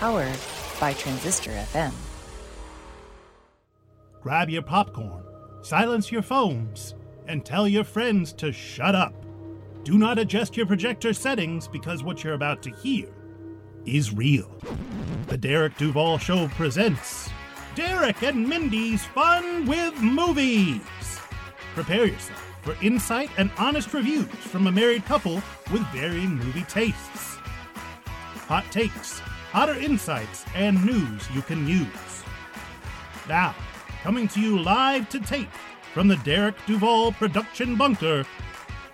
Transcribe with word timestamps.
powered 0.00 0.38
by 0.80 0.94
Transistor 0.94 1.50
FM. 1.50 1.92
Grab 4.22 4.48
your 4.48 4.62
popcorn, 4.62 5.22
silence 5.60 6.10
your 6.10 6.22
phones, 6.22 6.94
and 7.28 7.44
tell 7.44 7.68
your 7.68 7.84
friends 7.84 8.32
to 8.32 8.50
shut 8.50 8.94
up. 8.94 9.14
Do 9.84 9.98
not 9.98 10.18
adjust 10.18 10.56
your 10.56 10.64
projector 10.64 11.12
settings 11.12 11.68
because 11.68 12.02
what 12.02 12.24
you're 12.24 12.32
about 12.32 12.62
to 12.62 12.70
hear 12.70 13.08
is 13.84 14.14
real. 14.14 14.50
The 15.26 15.36
Derek 15.36 15.76
Duval 15.76 16.16
Show 16.16 16.48
presents 16.48 17.28
Derek 17.74 18.22
and 18.22 18.48
Mindy's 18.48 19.04
Fun 19.04 19.66
with 19.66 19.94
Movies. 20.00 20.80
Prepare 21.74 22.06
yourself 22.06 22.46
for 22.62 22.74
insight 22.82 23.28
and 23.36 23.50
honest 23.58 23.92
reviews 23.92 24.28
from 24.28 24.66
a 24.66 24.72
married 24.72 25.04
couple 25.04 25.42
with 25.70 25.82
varying 25.88 26.36
movie 26.36 26.64
tastes. 26.64 27.36
Hot 28.48 28.64
takes, 28.72 29.20
hotter 29.50 29.74
insights, 29.74 30.44
and 30.54 30.84
news 30.86 31.28
you 31.34 31.42
can 31.42 31.66
use. 31.66 32.22
Now, 33.28 33.54
coming 34.02 34.28
to 34.28 34.40
you 34.40 34.60
live 34.60 35.08
to 35.08 35.18
tape 35.18 35.50
from 35.92 36.06
the 36.06 36.14
Derek 36.18 36.54
Duval 36.66 37.10
production 37.12 37.74
bunker, 37.74 38.24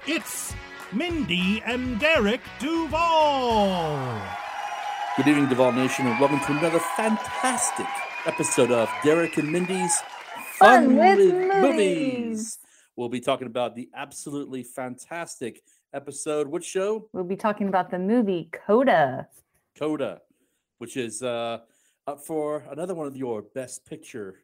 it's 0.07 0.55
Mindy 0.95 1.63
and 1.67 2.01
Derek 2.01 2.41
Duval. 2.59 4.19
Good 5.19 5.29
evening, 5.29 5.51
Duval 5.51 5.73
Nation, 5.73 6.07
and 6.07 6.19
welcome 6.19 6.41
to 6.41 6.59
another 6.59 6.81
fantastic 6.97 7.87
episode 8.25 8.71
of 8.71 8.89
Derek 9.05 9.37
and 9.37 9.53
Mindy's 9.53 10.01
Fun 10.59 10.97
with 10.97 11.19
Movies. 11.61 12.59
We'll 12.97 13.11
be 13.11 13.21
talking 13.21 13.47
about 13.47 13.75
the 13.75 13.91
absolutely 13.95 14.63
fantastic 14.63 15.63
episode. 15.93 16.49
Which 16.49 16.65
show? 16.65 17.11
We'll 17.13 17.25
be 17.25 17.37
talking 17.37 17.69
about 17.69 17.91
the 17.91 17.99
movie 17.99 18.49
Coda. 18.53 19.29
Coda, 19.79 20.23
which 20.79 20.97
is 20.97 21.23
uh, 21.23 21.59
up 22.07 22.21
for 22.25 22.65
another 22.71 22.95
one 22.95 23.07
of 23.07 23.17
your 23.17 23.43
Best 23.43 23.85
Picture 23.87 24.37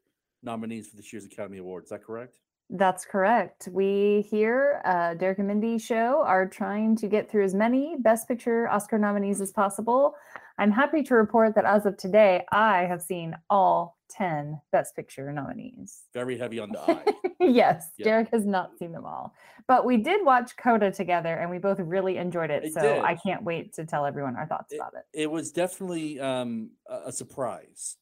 nominees 0.43 0.89
for 0.89 0.97
this 0.97 1.13
year's 1.13 1.25
Academy 1.25 1.59
Award. 1.59 1.85
Is 1.85 1.91
that 1.91 2.03
correct? 2.05 2.39
That's 2.71 3.05
correct. 3.05 3.69
We 3.71 4.27
here, 4.31 4.81
uh, 4.87 5.15
Derek 5.15 5.39
and 5.39 5.49
Mindy 5.49 5.79
show, 5.79 6.23
are 6.25 6.49
trying 6.49 6.97
to 6.97 7.07
get 7.07 7.31
through 7.31 7.45
as 7.45 7.55
many 7.55 7.97
Best 7.99 8.27
Picture 8.27 8.69
Oscar 8.69 8.99
nominees 8.99 9.41
as 9.43 9.53
possible. 9.53 10.15
I'm 10.59 10.71
happy 10.71 11.03
to 11.03 11.15
report 11.15 11.55
that 11.55 11.67
as 11.67 11.85
of 11.85 11.99
today, 11.99 12.45
I 12.51 12.85
have 12.85 13.03
seen 13.03 13.37
all 13.51 13.99
10 14.17 14.61
Best 14.73 14.95
Picture 14.97 15.33
nominees. 15.33 16.03
Very 16.15 16.37
heavy 16.39 16.59
on 16.59 16.71
the 16.71 16.81
eye. 16.81 17.05
yes, 17.41 17.91
Yeah. 17.97 18.05
Derek 18.05 18.29
has 18.33 18.45
not 18.47 18.79
seen 18.79 18.93
them 18.93 19.05
all. 19.05 19.35
But 19.67 19.85
we 19.85 19.97
did 19.97 20.25
watch 20.25 20.57
Coda 20.57 20.91
together 20.91 21.35
and 21.35 21.51
we 21.51 21.59
both 21.59 21.79
really 21.81 22.17
enjoyed 22.19 22.51
it. 22.51 22.65
I 22.65 22.69
so 22.71 22.81
did. 22.81 22.99
I 23.03 23.15
can't 23.15 23.43
wait 23.43 23.75
to 23.75 23.85
tell 23.85 24.05
everyone 24.07 24.37
our 24.37 24.47
thoughts 24.47 24.73
It- 24.73 24.77
about 24.77 24.95
it. 24.95 25.05
it 25.13 25.31
was 25.31 25.53
definitely 25.53 26.21
um, 26.21 26.71
a, 26.89 27.13
surprise. 27.13 27.97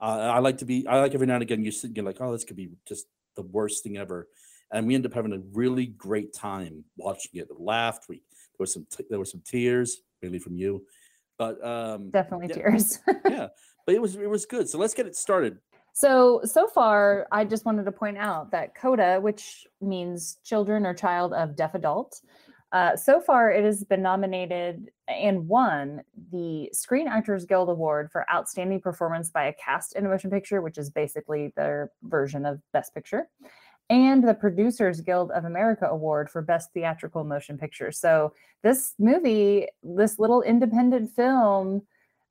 Uh, 0.00 0.32
I 0.34 0.38
like 0.40 0.58
to 0.58 0.64
be. 0.64 0.86
I 0.86 0.98
like 1.00 1.14
every 1.14 1.26
now 1.28 1.34
and 1.34 1.42
again 1.42 1.62
you 1.64 1.70
sit, 1.70 1.94
you're 1.94 2.04
like, 2.04 2.20
oh, 2.20 2.32
this 2.32 2.44
could 2.44 2.56
be 2.56 2.70
just 2.88 3.06
the 3.36 3.42
worst 3.42 3.84
thing 3.84 3.96
ever, 3.96 4.26
and 4.72 4.84
we 4.84 4.96
end 4.96 5.06
up 5.06 5.14
having 5.14 5.32
a 5.32 5.38
really 5.52 5.86
great 5.86 6.32
time 6.34 6.84
watching 6.96 7.30
it. 7.40 7.46
We 7.48 7.64
laughed. 7.64 8.06
We 8.08 8.16
there 8.16 8.56
was 8.58 8.72
some 8.72 8.84
t- 8.90 9.04
there 9.08 9.20
were 9.20 9.24
some 9.24 9.42
tears, 9.44 9.98
mainly 10.20 10.40
from 10.40 10.56
you, 10.56 10.84
but 11.38 11.64
um, 11.64 12.10
Definitely 12.10 12.48
yeah. 12.48 12.54
tears. 12.54 12.98
yeah, 13.30 13.48
but 13.86 13.94
it 13.94 14.00
was 14.00 14.16
it 14.16 14.28
was 14.28 14.46
good. 14.46 14.68
So 14.68 14.78
let's 14.78 14.94
get 14.94 15.06
it 15.06 15.16
started. 15.16 15.58
So, 15.94 16.40
so 16.44 16.66
far, 16.68 17.26
I 17.30 17.44
just 17.44 17.66
wanted 17.66 17.84
to 17.84 17.92
point 17.92 18.16
out 18.16 18.50
that 18.52 18.74
CODA, 18.74 19.20
which 19.20 19.66
means 19.82 20.38
children 20.42 20.86
or 20.86 20.94
child 20.94 21.34
of 21.34 21.54
deaf 21.54 21.74
adult, 21.74 22.22
uh, 22.72 22.96
so 22.96 23.20
far 23.20 23.50
it 23.50 23.62
has 23.64 23.84
been 23.84 24.00
nominated 24.00 24.90
and 25.06 25.46
won 25.46 26.02
the 26.32 26.70
Screen 26.72 27.06
Actors 27.06 27.44
Guild 27.44 27.68
Award 27.68 28.10
for 28.10 28.24
Outstanding 28.32 28.80
Performance 28.80 29.28
by 29.28 29.44
a 29.44 29.52
Cast 29.52 29.94
in 29.94 30.06
a 30.06 30.08
Motion 30.08 30.30
Picture, 30.30 30.62
which 30.62 30.78
is 30.78 30.88
basically 30.88 31.52
their 31.54 31.90
version 32.04 32.46
of 32.46 32.62
Best 32.72 32.94
Picture, 32.94 33.28
and 33.90 34.26
the 34.26 34.32
Producers 34.32 35.02
Guild 35.02 35.30
of 35.32 35.44
America 35.44 35.84
Award 35.84 36.30
for 36.30 36.40
Best 36.40 36.72
Theatrical 36.72 37.24
Motion 37.24 37.58
Picture. 37.58 37.92
So, 37.92 38.32
this 38.62 38.94
movie, 38.98 39.66
this 39.82 40.18
little 40.18 40.40
independent 40.40 41.14
film, 41.14 41.82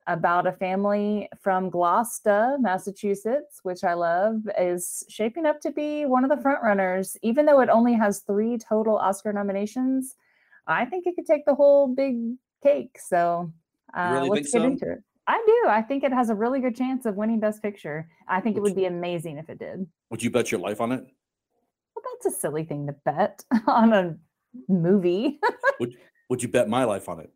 about 0.08 0.48
a 0.48 0.52
family 0.52 1.30
from 1.40 1.70
Gloucester, 1.70 2.58
Massachusetts, 2.60 3.60
which 3.64 3.84
I 3.84 3.94
love, 3.94 4.42
is 4.60 5.04
shaping 5.10 5.46
up 5.46 5.62
to 5.62 5.72
be 5.72 6.06
one 6.06 6.24
of 6.24 6.30
the 6.30 6.42
front 6.42 6.64
runners. 6.64 7.16
Even 7.22 7.46
though 7.46 7.62
it 7.62 7.70
only 7.70 7.94
has 7.94 8.20
three 8.22 8.58
total 8.58 8.98
Oscar 8.98 9.32
nominations, 9.32 10.16
I 10.68 10.86
think 10.86 11.06
it 11.06 11.16
could 11.16 11.26
take 11.26 11.46
the 11.46 11.56
whole 11.56 11.88
big 11.88 12.34
cake. 12.64 12.98
So 13.00 13.52
uh, 13.96 14.10
really 14.14 14.30
let's 14.30 14.52
get 14.52 14.62
so? 14.62 14.64
into 14.64 14.92
it. 14.92 15.04
I 15.28 15.42
do. 15.46 15.70
I 15.70 15.82
think 15.82 16.04
it 16.04 16.12
has 16.12 16.30
a 16.30 16.36
really 16.36 16.60
good 16.60 16.76
chance 16.76 17.06
of 17.06 17.16
winning 17.16 17.40
Best 17.40 17.62
Picture. 17.62 18.10
I 18.28 18.42
think 18.42 18.58
it 18.58 18.62
Which- 18.62 18.72
would 18.72 18.76
be 18.76 18.86
amazing 18.86 19.38
if 19.38 19.50
it 19.50 19.60
did. 19.60 19.86
Would 20.10 20.24
you 20.24 20.32
bet 20.32 20.52
your 20.52 20.60
life 20.60 20.82
on 20.82 20.92
it? 20.92 21.06
Well, 21.96 22.04
that's 22.24 22.36
a 22.36 22.40
silly 22.40 22.64
thing 22.64 22.88
to 22.88 22.94
bet 23.06 23.44
on 23.68 23.94
a 23.94 24.16
movie. 24.68 25.40
Would 25.80 25.96
Would 26.30 26.42
you 26.42 26.50
bet 26.50 26.68
my 26.70 26.86
life 26.86 27.08
on 27.08 27.20
it? 27.20 27.32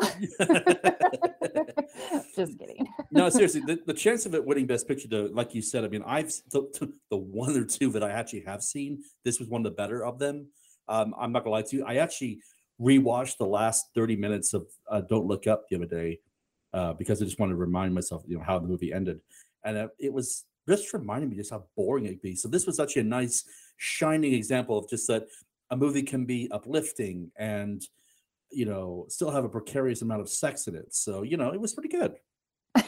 just 2.34 2.58
kidding. 2.58 2.86
no, 3.10 3.28
seriously, 3.28 3.62
the, 3.66 3.78
the 3.86 3.94
chance 3.94 4.26
of 4.26 4.34
it 4.34 4.44
winning 4.44 4.66
Best 4.66 4.88
Picture, 4.88 5.08
though, 5.08 5.28
like 5.32 5.54
you 5.54 5.62
said, 5.62 5.84
I 5.84 5.88
mean, 5.88 6.02
I've 6.06 6.32
the, 6.50 6.92
the 7.10 7.16
one 7.16 7.56
or 7.56 7.64
two 7.64 7.90
that 7.92 8.02
I 8.02 8.10
actually 8.10 8.42
have 8.42 8.62
seen. 8.62 9.02
This 9.24 9.38
was 9.38 9.48
one 9.48 9.60
of 9.60 9.64
the 9.64 9.76
better 9.76 10.04
of 10.04 10.18
them. 10.18 10.46
Um, 10.88 11.14
I'm 11.18 11.32
not 11.32 11.44
gonna 11.44 11.56
lie 11.56 11.62
to 11.62 11.76
you. 11.76 11.84
I 11.84 11.96
actually 11.96 12.40
rewatched 12.80 13.38
the 13.38 13.46
last 13.46 13.86
30 13.94 14.16
minutes 14.16 14.54
of 14.54 14.66
uh, 14.90 15.02
Don't 15.02 15.26
Look 15.26 15.46
Up 15.46 15.68
the 15.68 15.76
other 15.76 15.86
day 15.86 16.20
uh, 16.72 16.94
because 16.94 17.20
I 17.20 17.24
just 17.24 17.38
wanted 17.38 17.52
to 17.52 17.58
remind 17.58 17.94
myself, 17.94 18.22
you 18.26 18.38
know, 18.38 18.44
how 18.44 18.58
the 18.58 18.68
movie 18.68 18.92
ended, 18.92 19.20
and 19.64 19.76
uh, 19.76 19.88
it 19.98 20.12
was 20.12 20.44
just 20.68 20.92
reminding 20.92 21.30
me 21.30 21.36
just 21.36 21.50
how 21.50 21.64
boring 21.76 22.06
it 22.06 22.10
could 22.10 22.22
be. 22.22 22.36
So 22.36 22.48
this 22.48 22.66
was 22.66 22.80
actually 22.80 23.02
a 23.02 23.06
nice, 23.06 23.44
shining 23.80 24.34
example 24.34 24.76
of 24.76 24.88
just 24.90 25.08
that 25.08 25.26
a 25.70 25.76
movie 25.76 26.02
can 26.02 26.26
be 26.26 26.50
uplifting 26.50 27.30
and 27.36 27.82
you 28.50 28.66
know 28.66 29.06
still 29.08 29.30
have 29.30 29.44
a 29.44 29.48
precarious 29.48 30.02
amount 30.02 30.20
of 30.20 30.28
sex 30.28 30.66
in 30.66 30.74
it. 30.74 30.94
So 30.94 31.22
you 31.22 31.36
know, 31.36 31.52
it 31.52 31.60
was 31.60 31.74
pretty 31.74 31.88
good. 31.88 32.14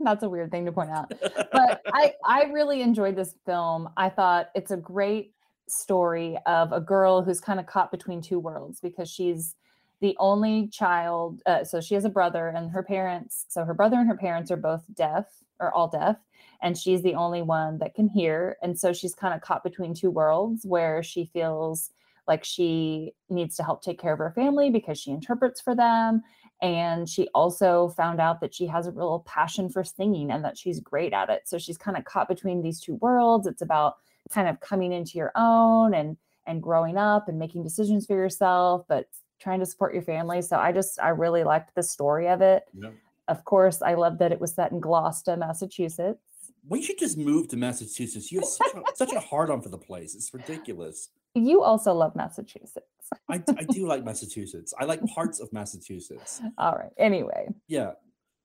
That's 0.00 0.22
a 0.22 0.28
weird 0.28 0.50
thing 0.50 0.66
to 0.66 0.72
point 0.72 0.90
out. 0.90 1.12
but 1.52 1.82
I 1.86 2.14
I 2.24 2.44
really 2.44 2.82
enjoyed 2.82 3.16
this 3.16 3.34
film. 3.46 3.88
I 3.96 4.08
thought 4.08 4.50
it's 4.54 4.70
a 4.70 4.76
great 4.76 5.34
story 5.68 6.38
of 6.46 6.72
a 6.72 6.80
girl 6.80 7.22
who's 7.22 7.40
kind 7.40 7.58
of 7.58 7.66
caught 7.66 7.90
between 7.90 8.20
two 8.20 8.38
worlds 8.38 8.80
because 8.80 9.10
she's 9.10 9.56
the 10.00 10.16
only 10.18 10.68
child. 10.68 11.40
Uh, 11.46 11.64
so 11.64 11.80
she 11.80 11.94
has 11.94 12.04
a 12.04 12.10
brother 12.10 12.48
and 12.48 12.70
her 12.70 12.82
parents. 12.82 13.46
So 13.48 13.64
her 13.64 13.74
brother 13.74 13.96
and 13.96 14.08
her 14.08 14.16
parents 14.16 14.50
are 14.50 14.56
both 14.56 14.82
deaf 14.94 15.26
or 15.60 15.72
all 15.72 15.88
deaf, 15.88 16.16
and 16.60 16.76
she's 16.76 17.02
the 17.02 17.14
only 17.14 17.42
one 17.42 17.78
that 17.78 17.94
can 17.94 18.08
hear. 18.08 18.56
And 18.62 18.78
so 18.78 18.92
she's 18.92 19.14
kind 19.14 19.34
of 19.34 19.40
caught 19.40 19.64
between 19.64 19.94
two 19.94 20.10
worlds 20.10 20.66
where 20.66 21.02
she 21.02 21.24
feels 21.24 21.90
like 22.26 22.44
she 22.44 23.12
needs 23.28 23.56
to 23.56 23.62
help 23.62 23.82
take 23.82 24.00
care 24.00 24.12
of 24.12 24.18
her 24.18 24.32
family 24.34 24.70
because 24.70 24.98
she 24.98 25.10
interprets 25.10 25.60
for 25.60 25.74
them 25.74 26.22
and 26.62 27.08
she 27.08 27.28
also 27.34 27.88
found 27.90 28.20
out 28.20 28.40
that 28.40 28.54
she 28.54 28.66
has 28.66 28.86
a 28.86 28.92
real 28.92 29.24
passion 29.26 29.68
for 29.68 29.82
singing 29.84 30.30
and 30.30 30.44
that 30.44 30.56
she's 30.56 30.80
great 30.80 31.12
at 31.12 31.28
it 31.30 31.42
so 31.46 31.58
she's 31.58 31.76
kind 31.78 31.96
of 31.96 32.04
caught 32.04 32.28
between 32.28 32.62
these 32.62 32.80
two 32.80 32.94
worlds 32.96 33.46
it's 33.46 33.62
about 33.62 33.96
kind 34.30 34.48
of 34.48 34.60
coming 34.60 34.92
into 34.92 35.18
your 35.18 35.32
own 35.36 35.94
and 35.94 36.16
and 36.46 36.62
growing 36.62 36.96
up 36.96 37.28
and 37.28 37.38
making 37.38 37.62
decisions 37.62 38.06
for 38.06 38.14
yourself 38.14 38.84
but 38.88 39.06
trying 39.40 39.60
to 39.60 39.66
support 39.66 39.92
your 39.92 40.02
family 40.02 40.40
so 40.40 40.56
i 40.58 40.70
just 40.72 41.00
i 41.02 41.08
really 41.08 41.44
liked 41.44 41.74
the 41.74 41.82
story 41.82 42.28
of 42.28 42.40
it 42.40 42.62
Yeah. 42.72 42.90
of 43.28 43.44
course 43.44 43.82
i 43.82 43.94
love 43.94 44.18
that 44.18 44.32
it 44.32 44.40
was 44.40 44.54
set 44.54 44.70
in 44.72 44.80
gloucester 44.80 45.36
massachusetts 45.36 46.20
We 46.66 46.80
should 46.82 46.98
just 46.98 47.18
move 47.18 47.48
to 47.48 47.58
Massachusetts. 47.58 48.32
You 48.32 48.40
have 48.40 48.48
such 48.48 48.74
a, 48.74 48.82
such 48.96 49.12
a 49.12 49.20
hard 49.20 49.50
on 49.50 49.60
for 49.60 49.68
the 49.68 49.76
place. 49.76 50.14
It's 50.14 50.32
ridiculous. 50.32 51.10
You 51.34 51.62
also 51.62 51.92
love 51.92 52.14
massachusetts 52.14 52.80
I, 53.28 53.42
I 53.58 53.64
do 53.64 53.86
like 53.86 54.02
Massachusetts. 54.02 54.72
I 54.80 54.86
like 54.86 55.04
parts 55.04 55.38
of 55.38 55.52
Massachusetts. 55.52 56.40
all 56.58 56.72
right 56.72 56.92
anyway 56.98 57.48
Yeah. 57.68 57.92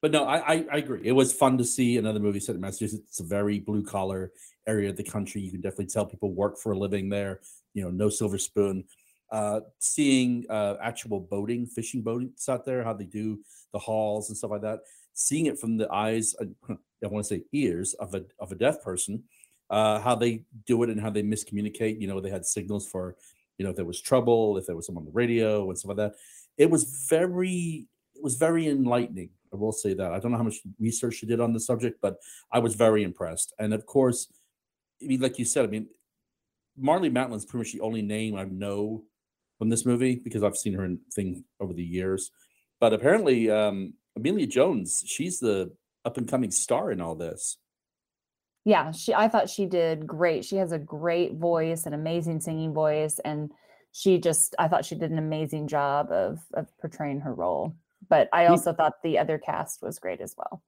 But 0.01 0.11
no, 0.11 0.23
I, 0.23 0.37
I, 0.37 0.65
I 0.71 0.77
agree. 0.77 1.01
It 1.03 1.11
was 1.11 1.33
fun 1.33 1.57
to 1.57 1.65
see 1.65 1.97
another 1.97 2.19
movie 2.19 2.39
set 2.39 2.55
in 2.55 2.61
Massachusetts. 2.61 3.03
It's 3.09 3.19
a 3.19 3.25
very 3.25 3.59
blue 3.59 3.83
collar 3.83 4.31
area 4.65 4.89
of 4.89 4.95
the 4.95 5.03
country. 5.03 5.41
You 5.41 5.51
can 5.51 5.61
definitely 5.61 5.87
tell 5.87 6.05
people 6.05 6.31
work 6.31 6.57
for 6.57 6.71
a 6.71 6.77
living 6.77 7.09
there. 7.09 7.41
You 7.73 7.83
know, 7.83 7.89
no 7.89 8.09
silver 8.09 8.37
spoon. 8.37 8.85
Uh, 9.31 9.59
seeing 9.79 10.45
uh, 10.49 10.75
actual 10.81 11.19
boating, 11.19 11.65
fishing 11.65 12.01
boats 12.01 12.47
out 12.47 12.65
there, 12.65 12.83
how 12.83 12.93
they 12.93 13.05
do 13.05 13.39
the 13.73 13.79
hauls 13.79 14.29
and 14.29 14.37
stuff 14.37 14.51
like 14.51 14.61
that. 14.61 14.79
Seeing 15.13 15.47
it 15.47 15.59
from 15.59 15.77
the 15.77 15.91
eyes, 15.91 16.33
uh, 16.39 16.45
I 17.03 17.07
want 17.07 17.25
to 17.25 17.35
say 17.35 17.43
ears 17.51 17.93
of 17.95 18.15
a 18.15 18.23
of 18.39 18.53
a 18.53 18.55
deaf 18.55 18.81
person, 18.81 19.23
uh, 19.69 19.99
how 19.99 20.15
they 20.15 20.43
do 20.65 20.83
it 20.83 20.89
and 20.89 20.99
how 20.99 21.09
they 21.09 21.23
miscommunicate. 21.23 21.99
You 21.99 22.07
know, 22.07 22.19
they 22.19 22.29
had 22.29 22.45
signals 22.45 22.87
for, 22.87 23.15
you 23.57 23.63
know, 23.63 23.71
if 23.71 23.75
there 23.75 23.85
was 23.85 24.01
trouble, 24.01 24.57
if 24.57 24.65
there 24.65 24.75
was 24.75 24.85
someone 24.85 25.03
on 25.03 25.05
the 25.05 25.11
radio 25.11 25.67
and 25.69 25.77
stuff 25.77 25.89
like 25.89 25.97
that. 25.97 26.15
It 26.57 26.69
was 26.69 27.05
very, 27.09 27.87
it 28.15 28.23
was 28.23 28.35
very 28.35 28.67
enlightening. 28.67 29.29
I 29.53 29.55
will 29.55 29.71
say 29.71 29.93
that. 29.93 30.11
I 30.11 30.19
don't 30.19 30.31
know 30.31 30.37
how 30.37 30.43
much 30.43 30.59
research 30.79 31.21
you 31.21 31.27
did 31.27 31.39
on 31.39 31.53
the 31.53 31.59
subject, 31.59 31.99
but 32.01 32.17
I 32.51 32.59
was 32.59 32.75
very 32.75 33.03
impressed. 33.03 33.53
And 33.59 33.73
of 33.73 33.85
course, 33.85 34.31
I 35.01 35.07
mean, 35.07 35.21
like 35.21 35.39
you 35.39 35.45
said, 35.45 35.65
I 35.65 35.67
mean, 35.67 35.87
Marlee 36.79 37.11
Matlin's 37.11 37.45
pretty 37.45 37.63
much 37.63 37.73
the 37.73 37.81
only 37.81 38.01
name 38.01 38.35
I 38.35 38.43
know 38.43 39.03
from 39.57 39.69
this 39.69 39.85
movie 39.85 40.15
because 40.15 40.43
I've 40.43 40.57
seen 40.57 40.73
her 40.73 40.85
in 40.85 40.99
thing 41.13 41.43
over 41.59 41.73
the 41.73 41.83
years. 41.83 42.31
But 42.79 42.93
apparently, 42.93 43.49
um, 43.49 43.93
Emilia 44.15 44.47
Jones, 44.47 45.03
she's 45.05 45.39
the 45.39 45.71
up 46.05 46.17
and 46.17 46.27
coming 46.27 46.51
star 46.51 46.91
in 46.91 47.01
all 47.01 47.15
this. 47.15 47.57
Yeah, 48.65 48.91
she 48.91 49.13
I 49.13 49.27
thought 49.27 49.49
she 49.49 49.65
did 49.65 50.05
great. 50.05 50.45
She 50.45 50.57
has 50.57 50.71
a 50.71 50.79
great 50.79 51.35
voice, 51.35 51.85
an 51.85 51.93
amazing 51.93 52.41
singing 52.41 52.73
voice, 52.73 53.19
and 53.23 53.51
she 53.91 54.17
just 54.17 54.55
I 54.59 54.67
thought 54.67 54.85
she 54.85 54.95
did 54.95 55.11
an 55.11 55.17
amazing 55.17 55.67
job 55.67 56.11
of 56.11 56.39
of 56.53 56.67
portraying 56.79 57.21
her 57.21 57.33
role. 57.33 57.75
But 58.07 58.29
I 58.31 58.45
also 58.47 58.73
thought 58.73 59.01
the 59.03 59.17
other 59.17 59.37
cast 59.37 59.81
was 59.81 59.99
great 59.99 60.21
as 60.21 60.35
well. 60.37 60.63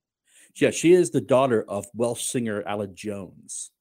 Yeah, 0.56 0.72
she 0.72 0.94
is 0.94 1.12
the 1.12 1.22
daughter 1.22 1.64
of 1.68 1.86
Welsh 1.94 2.24
singer 2.24 2.62
Aled 2.64 2.94
Jones, 2.94 3.72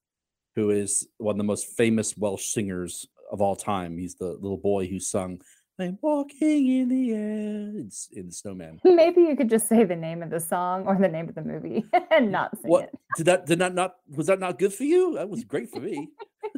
who 0.55 0.71
is 0.71 1.09
one 1.19 1.35
of 1.35 1.39
the 1.39 1.45
most 1.45 1.67
famous 1.77 2.17
Welsh 2.17 2.53
singers 2.53 3.09
of 3.31 3.41
all 3.41 3.56
time. 3.56 3.99
He's 3.99 4.15
the 4.15 4.33
little 4.41 4.56
boy 4.56 4.87
who 4.87 5.01
sung 5.01 5.41
I'm 5.82 5.99
walking 6.03 6.67
in 6.69 6.88
the 6.88 7.12
air. 7.12 7.73
It's 7.75 8.09
in 8.12 8.27
the 8.27 8.32
snowman. 8.32 8.81
Maybe 8.85 9.23
you 9.23 9.37
could 9.37 9.50
just 9.50 9.69
say 9.69 9.85
the 9.85 9.97
name 9.97 10.23
of 10.23 10.31
the 10.31 10.41
song 10.41 10.87
or 10.87 10.97
the 10.99 11.09
name 11.09 11.29
of 11.29 11.35
the 11.35 11.43
movie 11.43 11.85
and 12.11 12.31
not 12.32 12.56
sing 12.61 12.71
What 12.71 12.85
it. 12.85 12.99
did 13.17 13.27
that 13.27 13.47
did 13.47 13.59
that 13.61 13.75
not 13.75 13.97
was 14.15 14.27
that 14.27 14.41
not 14.41 14.59
good 14.59 14.73
for 14.75 14.85
you? 14.85 15.15
That 15.15 15.29
was 15.29 15.44
great 15.44 15.71
for 15.71 15.81
me. 15.81 16.09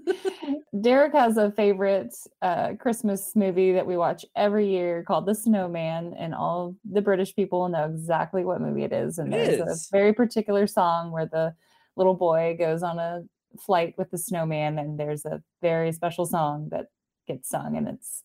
Derek 0.80 1.12
has 1.12 1.36
a 1.36 1.50
favorite 1.52 2.14
uh, 2.40 2.72
Christmas 2.78 3.36
movie 3.36 3.72
that 3.72 3.86
we 3.86 3.96
watch 3.96 4.24
every 4.36 4.68
year 4.68 5.04
called 5.06 5.26
The 5.26 5.34
Snowman, 5.34 6.14
and 6.18 6.34
all 6.34 6.74
the 6.90 7.02
British 7.02 7.34
people 7.34 7.68
know 7.68 7.84
exactly 7.86 8.44
what 8.44 8.60
movie 8.60 8.84
it 8.84 8.92
is. 8.92 9.18
And 9.18 9.32
It 9.32 9.58
there's 9.58 9.68
is. 9.68 9.88
a 9.92 9.96
very 9.96 10.12
particular 10.12 10.66
song 10.66 11.12
where 11.12 11.26
the 11.26 11.54
little 11.96 12.14
boy 12.14 12.56
goes 12.58 12.82
on 12.82 12.98
a 12.98 13.22
flight 13.60 13.94
with 13.98 14.10
the 14.10 14.18
snowman, 14.18 14.78
and 14.78 14.98
there's 14.98 15.24
a 15.26 15.42
very 15.60 15.92
special 15.92 16.24
song 16.26 16.68
that 16.70 16.86
gets 17.28 17.48
sung, 17.48 17.76
and 17.76 17.86
it's 17.88 18.22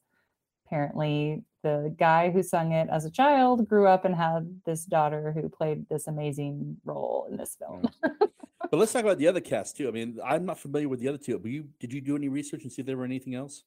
apparently 0.68 1.44
the 1.64 1.94
guy 1.98 2.30
who 2.30 2.44
sung 2.44 2.72
it 2.72 2.88
as 2.92 3.06
a 3.06 3.12
child 3.12 3.68
grew 3.68 3.88
up 3.88 4.06
and 4.06 4.16
had 4.16 4.62
this 4.66 4.86
daughter 4.86 5.32
who 5.32 5.50
played 5.50 5.88
this 5.90 6.08
amazing 6.08 6.78
role 6.86 7.28
in 7.30 7.38
this 7.38 7.56
film. 7.60 7.90
But 8.70 8.80
let's 8.80 8.92
talk 8.92 9.04
about 9.04 9.18
the 9.18 9.28
other 9.28 9.40
cast 9.40 9.78
too. 9.78 9.88
I 9.88 9.92
mean, 9.92 10.20
I'm 10.24 10.46
not 10.46 10.60
familiar 10.60 10.90
with 10.90 11.00
the 11.00 11.08
other 11.08 11.18
two. 11.18 11.40
But 11.40 11.52
you 11.52 11.70
did 11.80 11.94
you 11.94 12.02
do 12.02 12.16
any 12.16 12.28
research 12.28 12.64
and 12.64 12.72
see 12.72 12.82
if 12.82 12.86
there 12.86 12.98
were 12.98 13.06
anything 13.06 13.36
else? 13.36 13.64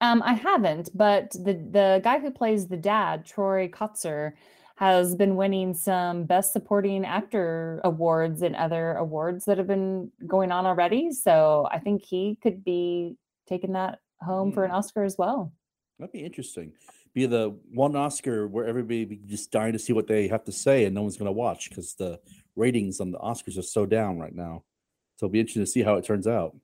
Um, 0.00 0.22
I 0.24 0.32
haven't, 0.32 0.90
but 0.94 1.30
the 1.32 1.54
the 1.70 2.00
guy 2.02 2.18
who 2.18 2.30
plays 2.30 2.66
the 2.66 2.76
dad, 2.76 3.24
Troy 3.24 3.68
Kotsur, 3.68 4.32
has 4.76 5.14
been 5.14 5.36
winning 5.36 5.74
some 5.74 6.24
Best 6.24 6.52
Supporting 6.52 7.04
Actor 7.04 7.80
awards 7.84 8.42
and 8.42 8.56
other 8.56 8.94
awards 8.94 9.44
that 9.44 9.58
have 9.58 9.66
been 9.66 10.10
going 10.26 10.52
on 10.52 10.66
already. 10.66 11.12
So 11.12 11.68
I 11.70 11.78
think 11.78 12.04
he 12.04 12.38
could 12.42 12.64
be 12.64 13.16
taking 13.48 13.72
that 13.72 14.00
home 14.20 14.52
for 14.52 14.64
an 14.64 14.70
Oscar 14.70 15.04
as 15.04 15.16
well. 15.18 15.52
That'd 15.98 16.12
be 16.12 16.24
interesting. 16.24 16.72
Be 17.14 17.26
the 17.26 17.56
one 17.72 17.96
Oscar 17.96 18.46
where 18.46 18.66
everybody 18.66 19.04
be 19.04 19.16
just 19.26 19.50
dying 19.50 19.72
to 19.72 19.78
see 19.78 19.92
what 19.92 20.06
they 20.06 20.28
have 20.28 20.44
to 20.44 20.52
say 20.52 20.84
and 20.84 20.94
no 20.94 21.02
one's 21.02 21.16
going 21.16 21.26
to 21.26 21.32
watch 21.32 21.68
because 21.68 21.94
the 21.94 22.20
ratings 22.56 23.00
on 23.00 23.10
the 23.10 23.18
Oscars 23.18 23.58
are 23.58 23.62
so 23.62 23.86
down 23.86 24.18
right 24.18 24.34
now. 24.34 24.64
So 25.16 25.26
it'll 25.26 25.32
be 25.32 25.40
interesting 25.40 25.64
to 25.64 25.70
see 25.70 25.82
how 25.82 25.94
it 25.96 26.04
turns 26.04 26.26
out. 26.26 26.56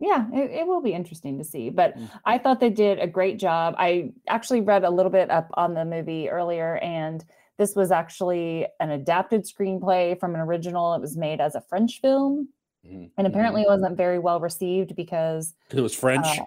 Yeah, 0.00 0.26
it, 0.32 0.50
it 0.50 0.66
will 0.66 0.80
be 0.80 0.94
interesting 0.94 1.38
to 1.38 1.44
see. 1.44 1.68
But 1.70 1.96
Mm. 1.96 2.10
I 2.24 2.38
thought 2.38 2.58
they 2.58 2.70
did 2.70 2.98
a 2.98 3.06
great 3.06 3.38
job. 3.38 3.74
I 3.78 4.12
actually 4.28 4.62
read 4.62 4.82
a 4.84 4.90
little 4.90 5.12
bit 5.12 5.30
up 5.30 5.50
on 5.54 5.74
the 5.74 5.84
movie 5.84 6.28
earlier, 6.30 6.76
and 6.78 7.22
this 7.58 7.76
was 7.76 7.90
actually 7.92 8.66
an 8.80 8.90
adapted 8.90 9.44
screenplay 9.44 10.18
from 10.18 10.34
an 10.34 10.40
original. 10.40 10.94
It 10.94 11.00
was 11.02 11.16
made 11.18 11.40
as 11.40 11.54
a 11.54 11.60
French 11.60 12.00
film. 12.00 12.48
Mhm, 12.86 13.10
and 13.18 13.26
mhm. 13.26 13.30
apparently 13.30 13.62
it 13.62 13.68
wasn't 13.68 13.96
very 13.98 14.18
well 14.18 14.40
received 14.40 14.96
because 14.96 15.54
it 15.70 15.82
was 15.82 15.94
French. 15.94 16.26
uh, 16.26 16.44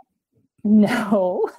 no 0.64 1.50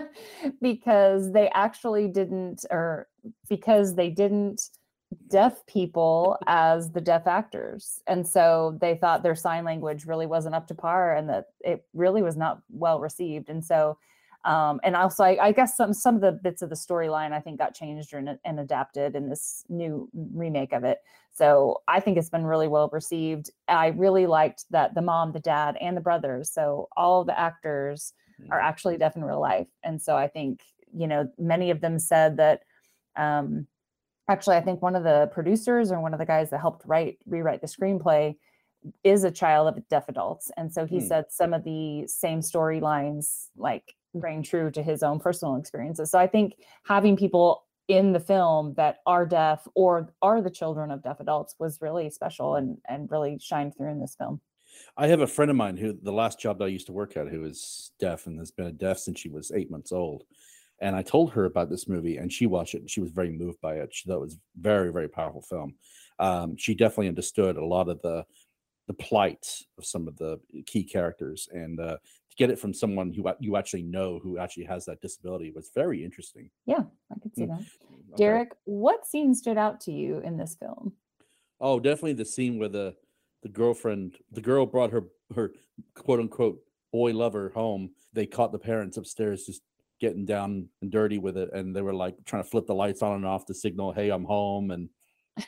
because 0.62 1.32
they 1.32 1.48
actually 1.54 2.08
didn't 2.08 2.64
or 2.70 3.06
because 3.48 3.94
they 3.94 4.10
didn't 4.10 4.62
deaf 5.28 5.64
people 5.66 6.36
as 6.46 6.90
the 6.90 7.00
deaf 7.00 7.26
actors. 7.26 8.00
And 8.06 8.26
so 8.26 8.76
they 8.80 8.96
thought 8.96 9.22
their 9.22 9.36
sign 9.36 9.64
language 9.64 10.06
really 10.06 10.26
wasn't 10.26 10.54
up 10.54 10.66
to 10.68 10.74
par 10.74 11.14
and 11.14 11.28
that 11.28 11.46
it 11.60 11.84
really 11.94 12.22
was 12.22 12.36
not 12.36 12.60
well 12.70 13.00
received. 13.00 13.48
And 13.48 13.64
so 13.64 13.98
um, 14.48 14.80
and 14.82 14.96
also 14.96 15.22
I, 15.24 15.48
I 15.48 15.52
guess 15.52 15.76
some 15.76 15.92
some 15.92 16.14
of 16.16 16.20
the 16.20 16.32
bits 16.32 16.62
of 16.62 16.68
the 16.70 16.76
storyline 16.76 17.32
i 17.32 17.40
think 17.40 17.58
got 17.58 17.74
changed 17.74 18.14
and, 18.14 18.38
and 18.44 18.60
adapted 18.60 19.14
in 19.14 19.28
this 19.28 19.64
new 19.68 20.08
remake 20.34 20.72
of 20.72 20.84
it 20.84 20.98
so 21.38 21.82
I 21.86 22.00
think 22.00 22.18
it's 22.18 22.30
been 22.30 22.44
really 22.44 22.66
well 22.66 22.90
received. 22.92 23.52
I 23.68 23.88
really 23.88 24.26
liked 24.26 24.64
that 24.70 24.96
the 24.96 25.02
mom, 25.02 25.30
the 25.30 25.38
dad, 25.38 25.76
and 25.80 25.96
the 25.96 26.00
brothers. 26.00 26.50
So 26.52 26.88
all 26.96 27.20
of 27.20 27.28
the 27.28 27.38
actors 27.38 28.12
are 28.50 28.58
actually 28.58 28.96
deaf 28.98 29.14
in 29.14 29.24
real 29.24 29.40
life. 29.40 29.68
And 29.84 30.02
so 30.02 30.16
I 30.16 30.26
think, 30.26 30.62
you 30.92 31.06
know, 31.06 31.30
many 31.38 31.70
of 31.70 31.80
them 31.80 32.00
said 32.00 32.38
that 32.38 32.62
um 33.14 33.68
actually 34.28 34.56
I 34.56 34.62
think 34.62 34.82
one 34.82 34.96
of 34.96 35.04
the 35.04 35.30
producers 35.32 35.92
or 35.92 36.00
one 36.00 36.12
of 36.12 36.18
the 36.18 36.26
guys 36.26 36.50
that 36.50 36.60
helped 36.60 36.84
write 36.86 37.18
rewrite 37.26 37.60
the 37.60 37.68
screenplay 37.68 38.34
is 39.04 39.22
a 39.22 39.30
child 39.30 39.68
of 39.68 39.88
deaf 39.88 40.08
adults. 40.08 40.50
And 40.56 40.72
so 40.72 40.86
he 40.86 40.98
Hmm. 40.98 41.06
said 41.06 41.26
some 41.30 41.54
of 41.54 41.62
the 41.62 42.06
same 42.08 42.40
storylines 42.40 43.48
like 43.56 43.94
rang 44.14 44.42
true 44.42 44.70
to 44.70 44.82
his 44.82 45.02
own 45.02 45.18
personal 45.18 45.56
experiences. 45.56 46.10
So 46.10 46.18
I 46.18 46.26
think 46.26 46.54
having 46.84 47.16
people 47.16 47.64
in 47.88 48.12
the 48.12 48.20
film 48.20 48.74
that 48.76 48.98
are 49.06 49.26
deaf 49.26 49.66
or 49.74 50.12
are 50.20 50.42
the 50.42 50.50
children 50.50 50.90
of 50.90 51.02
deaf 51.02 51.20
adults 51.20 51.54
was 51.58 51.80
really 51.80 52.10
special 52.10 52.56
and 52.56 52.78
and 52.88 53.10
really 53.10 53.38
shined 53.40 53.74
through 53.76 53.90
in 53.90 54.00
this 54.00 54.14
film. 54.14 54.40
I 54.96 55.06
have 55.08 55.20
a 55.20 55.26
friend 55.26 55.50
of 55.50 55.56
mine 55.56 55.76
who 55.76 55.96
the 56.02 56.12
last 56.12 56.38
job 56.38 56.58
that 56.58 56.66
I 56.66 56.68
used 56.68 56.86
to 56.86 56.92
work 56.92 57.16
at 57.16 57.28
who 57.28 57.44
is 57.44 57.92
deaf 57.98 58.26
and 58.26 58.38
has 58.38 58.50
been 58.50 58.66
a 58.66 58.72
deaf 58.72 58.98
since 58.98 59.18
she 59.18 59.30
was 59.30 59.50
eight 59.52 59.70
months 59.70 59.92
old. 59.92 60.24
And 60.80 60.94
I 60.94 61.02
told 61.02 61.32
her 61.32 61.44
about 61.44 61.70
this 61.70 61.88
movie 61.88 62.18
and 62.18 62.32
she 62.32 62.46
watched 62.46 62.74
it 62.74 62.82
and 62.82 62.90
she 62.90 63.00
was 63.00 63.10
very 63.10 63.30
moved 63.30 63.60
by 63.60 63.76
it. 63.76 63.88
She 63.92 64.08
thought 64.08 64.18
it 64.18 64.20
was 64.20 64.38
very, 64.60 64.92
very 64.92 65.08
powerful 65.08 65.42
film. 65.42 65.74
Um, 66.20 66.56
she 66.56 66.74
definitely 66.74 67.08
understood 67.08 67.56
a 67.56 67.64
lot 67.64 67.88
of 67.88 68.00
the 68.02 68.24
the 68.86 68.94
plight 68.94 69.46
of 69.76 69.84
some 69.84 70.08
of 70.08 70.16
the 70.16 70.40
key 70.66 70.82
characters 70.82 71.46
and 71.52 71.78
uh, 71.78 71.98
get 72.38 72.50
it 72.50 72.58
from 72.58 72.72
someone 72.72 73.12
who 73.12 73.30
you 73.40 73.56
actually 73.56 73.82
know 73.82 74.18
who 74.22 74.38
actually 74.38 74.64
has 74.64 74.84
that 74.86 75.00
disability 75.02 75.50
was 75.50 75.70
very 75.74 76.02
interesting. 76.04 76.48
Yeah, 76.66 76.84
I 77.12 77.18
could 77.20 77.34
see 77.36 77.42
Mm. 77.42 77.48
that. 77.48 77.58
Okay. 77.60 78.16
Derek, 78.16 78.52
what 78.64 79.04
scene 79.06 79.34
stood 79.34 79.58
out 79.58 79.80
to 79.82 79.92
you 79.92 80.18
in 80.20 80.36
this 80.38 80.54
film? 80.56 80.94
Oh, 81.60 81.78
definitely 81.80 82.14
the 82.14 82.24
scene 82.24 82.58
where 82.58 82.68
the 82.70 82.96
the 83.42 83.48
girlfriend, 83.48 84.16
the 84.32 84.40
girl 84.40 84.66
brought 84.66 84.90
her 84.92 85.04
her 85.34 85.52
quote 85.94 86.20
unquote 86.20 86.60
boy 86.92 87.12
lover 87.12 87.50
home. 87.50 87.90
They 88.12 88.26
caught 88.26 88.52
the 88.52 88.58
parents 88.58 88.96
upstairs 88.96 89.44
just 89.44 89.62
getting 90.00 90.24
down 90.24 90.68
and 90.80 90.90
dirty 90.90 91.18
with 91.18 91.36
it, 91.36 91.52
and 91.52 91.74
they 91.74 91.82
were 91.82 91.94
like 91.94 92.16
trying 92.24 92.42
to 92.42 92.48
flip 92.48 92.66
the 92.66 92.74
lights 92.74 93.02
on 93.02 93.16
and 93.16 93.26
off 93.26 93.46
to 93.46 93.54
signal, 93.54 93.92
"Hey, 93.92 94.10
I'm 94.10 94.24
home." 94.24 94.70
And 94.70 94.88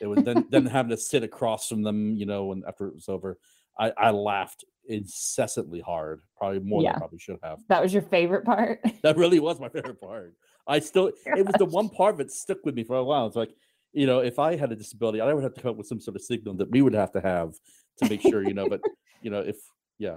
it 0.01 0.07
was 0.07 0.23
then 0.25 0.47
then 0.51 0.67
having 0.67 0.91
to 0.91 0.97
sit 0.97 1.23
across 1.23 1.69
from 1.69 1.83
them, 1.83 2.15
you 2.17 2.27
know, 2.27 2.53
and 2.53 2.65
after 2.67 2.89
it 2.89 2.95
was 2.95 3.09
over, 3.09 3.39
I 3.81 3.93
I 3.97 4.11
laughed 4.11 4.65
incessantly 4.91 5.81
hard, 5.81 6.21
probably 6.37 6.61
more 6.61 6.83
than 6.83 6.95
I 6.95 6.99
probably 6.99 7.19
should 7.19 7.39
have. 7.43 7.61
That 7.69 7.83
was 7.83 7.93
your 7.93 8.03
favorite 8.03 8.45
part? 8.45 8.81
That 9.03 9.17
really 9.17 9.41
was 9.41 9.59
my 9.59 9.69
favorite 9.69 10.01
part. 10.01 10.35
I 10.67 10.79
still, 10.81 11.11
it 11.27 11.47
was 11.47 11.55
the 11.59 11.65
one 11.65 11.89
part 11.89 12.19
that 12.19 12.31
stuck 12.31 12.59
with 12.65 12.75
me 12.75 12.85
for 12.85 12.97
a 12.97 13.05
while. 13.05 13.27
It's 13.27 13.37
like, 13.37 13.55
you 13.93 14.07
know, 14.07 14.19
if 14.19 14.39
I 14.39 14.57
had 14.57 14.73
a 14.73 14.77
disability, 14.77 15.21
I 15.21 15.33
would 15.33 15.43
have 15.43 15.55
to 15.55 15.61
come 15.63 15.73
up 15.73 15.77
with 15.77 15.87
some 15.87 16.01
sort 16.01 16.17
of 16.17 16.23
signal 16.23 16.55
that 16.55 16.71
we 16.71 16.83
would 16.83 16.93
have 16.93 17.13
to 17.13 17.21
have 17.21 17.55
to 17.99 18.09
make 18.09 18.21
sure, 18.21 18.43
you 18.43 18.53
know, 18.53 18.69
but, 18.69 18.81
you 19.23 19.31
know, 19.31 19.41
if, 19.41 19.57
yeah. 19.99 20.17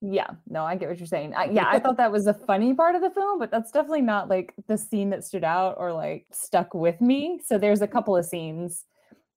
Yeah, 0.00 0.28
no, 0.48 0.64
I 0.64 0.76
get 0.76 0.88
what 0.88 0.98
you're 0.98 1.06
saying. 1.06 1.34
I, 1.34 1.44
yeah, 1.50 1.66
I 1.68 1.78
thought 1.78 1.98
that 1.98 2.12
was 2.12 2.26
a 2.26 2.32
funny 2.32 2.72
part 2.72 2.94
of 2.94 3.02
the 3.02 3.10
film, 3.10 3.38
but 3.38 3.50
that's 3.50 3.70
definitely 3.70 4.00
not 4.00 4.28
like 4.28 4.54
the 4.66 4.78
scene 4.78 5.10
that 5.10 5.24
stood 5.24 5.44
out 5.44 5.74
or 5.76 5.92
like 5.92 6.26
stuck 6.32 6.72
with 6.72 7.00
me. 7.02 7.40
So 7.44 7.58
there's 7.58 7.82
a 7.82 7.88
couple 7.88 8.16
of 8.16 8.24
scenes. 8.24 8.84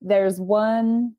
There's 0.01 0.39
one 0.39 1.15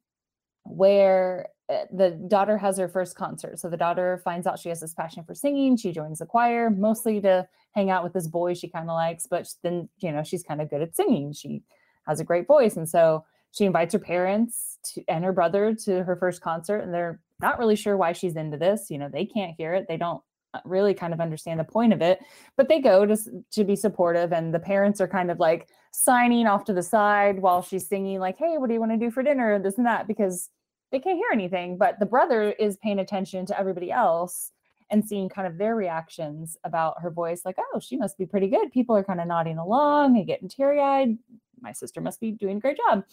where 0.65 1.49
the 1.69 2.11
daughter 2.29 2.59
has 2.59 2.79
her 2.79 2.89
first 2.89 3.17
concert. 3.17 3.59
So 3.59 3.71
the 3.71 3.77
daughter 3.77 4.21
finds 4.23 4.47
out 4.47 4.59
she 4.59 4.69
has 4.69 4.81
this 4.81 4.95
passion 4.95 5.25
for 5.25 5.35
singing. 5.35 5.77
She 5.77 5.93
joins 5.93 6.19
the 6.19 6.27
choir 6.27 6.69
mostly 6.71 7.21
to 7.23 7.49
hang 7.73 7.91
out 7.91 8.05
with 8.05 8.13
this 8.13 8.29
boy 8.29 8.55
she 8.55 8.69
kind 8.69 8.89
of 8.89 8.95
likes, 8.95 9.27
but 9.27 9.49
then, 9.63 9.89
you 9.99 10.13
know, 10.13 10.23
she's 10.23 10.43
kind 10.43 10.61
of 10.61 10.69
good 10.69 10.83
at 10.83 10.95
singing. 10.95 11.33
She 11.33 11.63
has 12.07 12.21
a 12.21 12.25
great 12.25 12.47
voice. 12.47 12.77
And 12.77 12.89
so 12.89 13.25
she 13.55 13.65
invites 13.65 13.93
her 13.93 13.99
parents 13.99 14.79
to, 14.83 15.05
and 15.09 15.25
her 15.25 15.33
brother 15.33 15.75
to 15.85 16.03
her 16.03 16.17
first 16.17 16.41
concert, 16.41 16.79
and 16.79 16.93
they're 16.93 17.21
not 17.41 17.59
really 17.59 17.77
sure 17.77 17.97
why 17.97 18.13
she's 18.13 18.37
into 18.37 18.57
this. 18.57 18.91
You 18.91 18.99
know, 18.99 19.09
they 19.09 19.25
can't 19.25 19.55
hear 19.57 19.75
it. 19.75 19.87
They 19.89 19.97
don't 19.97 20.21
uh, 20.53 20.61
really 20.65 20.93
kind 20.93 21.15
of 21.15 21.21
understand 21.21 21.61
the 21.61 21.65
point 21.65 21.93
of 21.93 22.03
it, 22.03 22.19
but 22.57 22.69
they 22.69 22.81
go 22.81 23.07
to 23.07 23.17
to 23.53 23.65
be 23.65 23.77
supportive, 23.77 24.33
and 24.33 24.53
the 24.53 24.59
parents 24.59 25.01
are 25.01 25.09
kind 25.09 25.31
of 25.31 25.39
like 25.39 25.69
signing 25.93 26.49
off 26.49 26.65
to 26.65 26.73
the 26.73 26.83
side 26.83 27.39
while 27.41 27.63
she's 27.63 27.87
singing, 27.87 28.19
like, 28.19 28.37
"Hey, 28.37 28.59
what 28.59 28.67
do 28.67 28.75
you 28.75 28.81
want 28.81 28.93
to 28.93 28.99
do 28.99 29.11
for 29.11 29.23
dinner?" 29.23 29.59
This 29.61 29.79
and 29.79 29.87
that, 29.87 30.09
because 30.09 30.51
they 30.93 31.01
can't 31.01 31.19
hear 31.19 31.31
anything. 31.33 31.79
But 31.79 31.99
the 31.99 32.07
brother 32.07 32.53
is 32.53 32.77
paying 32.79 32.99
attention 32.99 33.47
to 33.47 33.59
everybody 33.59 33.91
else 33.91 34.51
and 34.91 35.05
seeing 35.05 35.29
kind 35.29 35.47
of 35.47 35.59
their 35.59 35.75
reactions 35.75 36.57
about 36.65 37.01
her 37.01 37.11
voice, 37.11 37.43
like, 37.45 37.57
"Oh, 37.59 37.81
she 37.81 37.97
must 37.97 38.19
be 38.19 38.27
pretty 38.27 38.49
good." 38.49 38.73
People 38.73 38.97
are 38.97 39.05
kind 39.05 39.21
of 39.21 39.27
nodding 39.27 39.59
along 39.59 40.17
and 40.17 40.27
getting 40.27 40.49
teary 40.49 40.81
eyed. 40.81 41.19
My 41.61 41.73
sister 41.73 42.01
must 42.01 42.21
be 42.21 42.31
doing 42.31 42.59
a 42.59 42.61
great 42.61 42.79
job. 42.89 43.05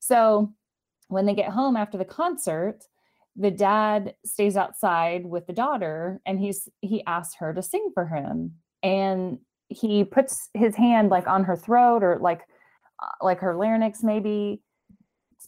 So 0.00 0.52
when 1.08 1.26
they 1.26 1.34
get 1.34 1.50
home 1.50 1.76
after 1.76 1.98
the 1.98 2.04
concert, 2.04 2.84
the 3.36 3.50
dad 3.50 4.14
stays 4.24 4.56
outside 4.56 5.24
with 5.24 5.46
the 5.46 5.52
daughter 5.52 6.20
and 6.26 6.40
he's 6.40 6.68
he 6.80 7.04
asks 7.06 7.36
her 7.36 7.54
to 7.54 7.62
sing 7.62 7.90
for 7.94 8.06
him 8.06 8.54
and 8.82 9.38
he 9.68 10.04
puts 10.04 10.48
his 10.54 10.74
hand 10.74 11.10
like 11.10 11.26
on 11.28 11.44
her 11.44 11.56
throat 11.56 12.02
or 12.02 12.18
like 12.20 12.42
uh, 13.00 13.06
like 13.22 13.40
her 13.40 13.54
larynx, 13.54 14.02
maybe 14.02 14.60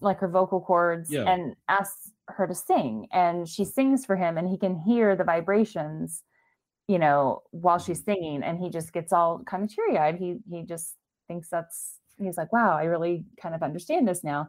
like 0.01 0.19
her 0.21 0.29
vocal 0.29 0.61
cords, 0.61 1.11
Yeah. 1.11 1.25
and 1.31 1.55
asks 1.69 2.11
her 2.29 2.47
to 2.47 2.55
sing. 2.55 3.09
And 3.13 3.49
she 3.49 3.65
sings 3.65 4.07
for 4.07 4.17
him, 4.17 4.39
and 4.39 4.49
he 4.49 4.57
can 4.59 4.77
hear 4.77 5.17
the 5.17 5.25
vibrations, 5.25 6.23
you 6.89 6.99
know, 6.99 7.43
while 7.51 7.79
she's 7.79 8.01
Mm-hmm. 8.01 8.13
singing, 8.13 8.43
and 8.43 8.59
he 8.59 8.71
just 8.71 8.93
gets 8.93 9.13
all 9.13 9.43
kind 9.45 9.65
of 9.65 9.75
teary 9.75 9.99
eyed. 9.99 10.17
He 10.17 10.39
he 10.51 10.63
just 10.63 10.97
thinks 11.29 11.49
that's 11.49 11.97
he's 12.19 12.37
like, 12.37 12.53
wow, 12.53 12.77
I 12.77 12.85
really 12.85 13.25
kind 13.41 13.55
of 13.55 13.63
understand 13.63 14.07
this 14.07 14.23
now. 14.23 14.49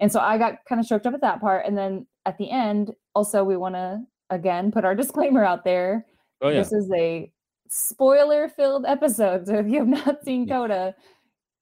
And 0.00 0.10
so 0.10 0.20
I 0.20 0.38
got 0.38 0.64
kind 0.66 0.80
of 0.80 0.86
choked 0.86 1.06
up 1.06 1.12
at 1.14 1.20
that 1.20 1.40
part. 1.40 1.66
And 1.66 1.76
then 1.76 2.06
at 2.24 2.38
the 2.38 2.50
end, 2.50 2.92
also 3.14 3.44
we 3.44 3.56
want 3.58 3.74
to 3.74 4.00
again 4.30 4.72
put 4.72 4.84
our 4.86 4.94
disclaimer 5.02 5.44
out 5.44 5.62
there. 5.64 6.06
Oh 6.40 6.48
yeah. 6.48 6.60
This 6.60 6.72
is 6.72 6.90
a 6.96 7.30
spoiler 7.68 8.48
filled 8.48 8.86
episode. 8.86 9.46
So 9.46 9.56
if 9.58 9.66
you 9.66 9.78
have 9.80 9.88
not 9.88 10.24
seen 10.24 10.46
Yeah. 10.46 10.92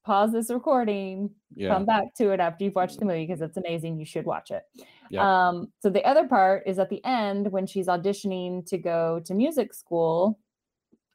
Pause 0.08 0.32
this 0.32 0.50
recording, 0.50 1.28
Yeah. 1.54 1.68
come 1.74 1.84
back 1.84 2.14
to 2.14 2.30
it 2.30 2.40
after 2.40 2.64
you've 2.64 2.74
watched 2.74 2.98
the 2.98 3.04
movie 3.04 3.26
because 3.26 3.42
it's 3.42 3.58
amazing. 3.58 3.98
You 3.98 4.06
should 4.06 4.24
watch 4.24 4.50
it. 4.50 4.62
Yeah. 5.10 5.48
Um, 5.48 5.70
so 5.80 5.90
the 5.90 6.02
other 6.06 6.26
part 6.26 6.62
is 6.64 6.78
at 6.78 6.88
the 6.88 7.04
end 7.04 7.52
when 7.52 7.66
she's 7.66 7.88
auditioning 7.88 8.64
to 8.70 8.78
go 8.78 9.20
to 9.26 9.34
music 9.34 9.74
school, 9.74 10.38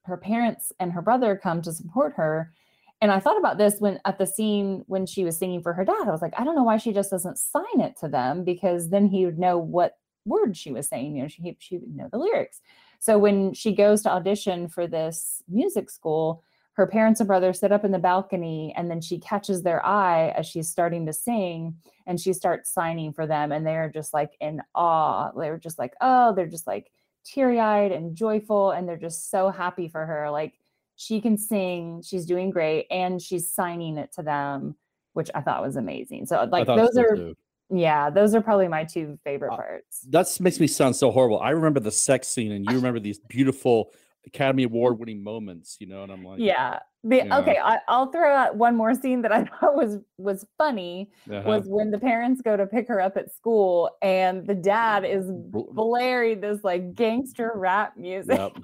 her 0.04 0.16
parents 0.16 0.72
and 0.80 0.92
her 0.92 1.02
brother 1.02 1.36
come 1.36 1.64
to 1.64 1.74
support 1.74 2.14
her. 2.18 2.54
And 3.02 3.12
I 3.12 3.20
thought 3.20 3.40
about 3.40 3.58
this 3.58 3.80
when 3.80 4.00
at 4.06 4.20
the 4.20 4.28
scene 4.28 4.84
when 4.86 5.08
she 5.08 5.24
was 5.26 5.38
singing 5.40 5.64
for 5.64 5.74
her 5.74 5.84
dad. 5.84 6.08
I 6.08 6.12
was 6.12 6.22
like, 6.22 6.40
I 6.40 6.44
don't 6.44 6.56
know 6.56 6.64
why 6.64 6.78
she 6.78 6.94
just 6.94 7.10
doesn't 7.10 7.40
sign 7.40 7.80
it 7.80 7.98
to 8.02 8.08
them 8.08 8.44
because 8.44 8.92
then 8.92 9.08
he 9.08 9.26
would 9.26 9.40
know 9.40 9.58
what 9.58 9.98
word 10.24 10.56
she 10.56 10.72
was 10.72 10.88
saying. 10.88 11.16
You 11.16 11.24
know, 11.24 11.28
she 11.30 11.58
she 11.58 11.80
would 11.80 11.96
know 11.96 12.10
the 12.12 12.20
lyrics. 12.20 12.62
So 13.00 13.18
when 13.18 13.56
she 13.56 13.74
goes 13.74 14.04
to 14.04 14.12
audition 14.12 14.68
for 14.68 14.86
this 14.86 15.42
music 15.50 15.90
school, 15.90 16.44
her 16.74 16.88
parents 16.88 17.20
and 17.20 17.28
brother 17.28 17.54
sit 17.54 17.72
up 17.72 17.86
in 17.86 17.92
the 17.92 18.00
balcony 18.00 18.74
and 18.76 18.90
then 18.90 19.00
she 19.00 19.20
catches 19.20 19.62
their 19.62 19.86
eye 19.86 20.30
as 20.36 20.48
she's 20.48 20.68
starting 20.68 21.06
to 21.06 21.14
sing 21.14 21.76
and 22.08 22.20
she 22.20 22.34
starts 22.34 22.72
signing 22.72 23.14
for 23.14 23.28
them 23.28 23.52
and 23.52 23.66
they're 23.66 23.90
just 23.90 24.14
like 24.14 24.36
in 24.42 24.62
awe. 24.74 25.32
They're 25.38 25.58
just 25.58 25.78
like 25.80 25.94
oh 26.02 26.34
they're 26.34 26.48
just 26.48 26.68
like 26.68 26.92
teary-eyed 27.26 27.92
and 27.92 28.16
joyful 28.16 28.72
and 28.72 28.88
they're 28.90 28.98
just 28.98 29.30
so 29.30 29.50
happy 29.50 29.88
for 29.88 30.06
her. 30.06 30.30
Like 30.32 30.54
she 30.96 31.22
can 31.22 31.38
sing 31.38 32.02
she's 32.04 32.26
doing 32.26 32.50
great 32.50 32.88
and 32.92 33.22
she's 33.22 33.50
signing 33.50 33.98
it 33.98 34.12
to 34.14 34.22
them 34.22 34.76
which 35.14 35.30
i 35.36 35.42
thought 35.42 35.62
was 35.62 35.76
amazing. 35.76 36.26
So 36.26 36.48
like 36.52 36.66
those 36.68 36.98
are 36.98 37.34
yeah 37.70 38.10
those 38.10 38.34
are 38.36 38.42
probably 38.42 38.68
my 38.68 38.84
two 38.84 39.18
favorite 39.24 39.54
Uh, 39.54 39.58
parts. 39.58 40.02
That 40.10 40.28
makes 40.40 40.60
me 40.60 40.66
sound 40.68 40.96
so 40.96 41.12
horrible. 41.12 41.40
I 41.40 41.52
remember 41.52 41.80
the 41.80 41.92
sex 41.92 42.28
scene, 42.28 42.52
and 42.52 42.66
you 42.66 42.76
remember 42.82 43.00
these 43.00 43.20
beautiful 43.20 43.92
Academy 44.26 44.64
Award 44.64 45.00
winning 45.00 45.24
moments, 45.24 45.78
you 45.80 45.88
know, 45.88 46.04
and 46.04 46.12
I'm 46.12 46.24
like, 46.24 46.40
yeah 46.40 46.80
the, 47.04 47.18
Yeah. 47.18 47.40
okay 47.40 47.60
I, 47.62 47.80
i'll 47.88 48.12
throw 48.12 48.34
out 48.34 48.56
one 48.56 48.76
more 48.76 48.96
scene 48.96 49.22
that 49.24 49.32
i 49.32 49.44
thought 49.60 49.76
was 49.76 49.98
was 50.18 50.46
funny 50.58 51.12
uh-huh. 51.30 51.44
was 51.46 51.64
when 51.68 51.92
the 51.92 52.00
parents 52.00 52.42
go 52.42 52.56
to 52.56 52.66
pick 52.66 52.88
her 52.88 53.02
up 53.02 53.18
at 53.18 53.34
school 53.34 53.90
and 54.02 54.48
the 54.48 54.56
dad 54.56 55.04
is 55.06 55.26
blaring 55.30 56.40
this 56.42 56.64
like 56.64 56.96
gangster 56.96 57.52
rap 57.56 57.98
music 57.98 58.38
Yep. 58.38 58.58